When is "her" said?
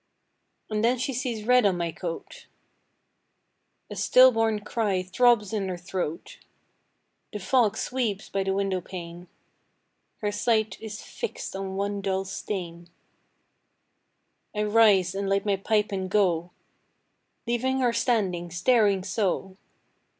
5.69-5.77, 10.21-10.31, 17.81-17.93